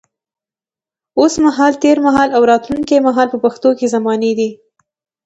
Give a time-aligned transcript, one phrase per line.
[1.19, 4.49] اوس مهال، تېر مهال او راتلونکي مهال په پښتو کې زمانې دي.